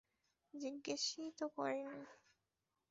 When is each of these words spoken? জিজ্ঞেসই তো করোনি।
জিজ্ঞেসই 0.53 1.29
তো 1.37 1.45
করোনি। 1.55 2.01